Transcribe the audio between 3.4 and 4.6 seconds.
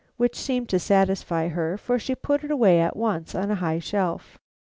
a high shelf.